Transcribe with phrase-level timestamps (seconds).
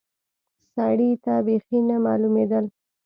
[0.73, 2.65] سړي ته بيخي نه معلومېدل.